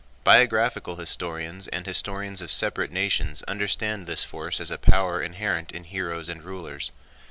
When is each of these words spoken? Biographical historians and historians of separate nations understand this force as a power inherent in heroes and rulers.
Biographical 0.23 0.95
historians 0.95 1.67
and 1.67 1.85
historians 1.85 2.41
of 2.41 2.49
separate 2.51 2.89
nations 2.91 3.43
understand 3.43 4.07
this 4.07 4.23
force 4.23 4.59
as 4.59 4.71
a 4.71 4.79
power 4.79 5.21
inherent 5.21 5.71
in 5.71 5.83
heroes 5.83 6.27
and 6.27 6.41
rulers. 6.43 6.91